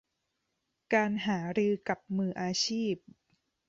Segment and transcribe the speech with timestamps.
[0.93, 2.95] การหารือกับมืออาชีพ